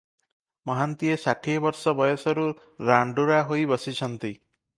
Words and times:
ମହାନ୍ତିଏ 0.69 1.17
ଷାଠିଏ 1.23 1.57
ବର୍ଷ 1.65 1.93
ବୟସରୁ 2.01 2.47
ରାଣ୍ଡୁରା 2.89 3.39
ହୋଇ 3.53 3.71
ବସିଛନ୍ତି। 3.75 4.35